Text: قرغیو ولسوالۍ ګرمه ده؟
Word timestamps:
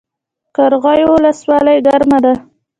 قرغیو 0.55 1.07
ولسوالۍ 1.15 1.77
ګرمه 1.87 2.19
ده؟ 2.25 2.33